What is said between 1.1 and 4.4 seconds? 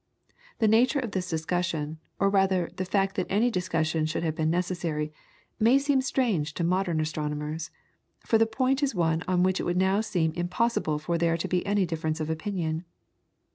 this discussion, or rather the fact that any discussion should have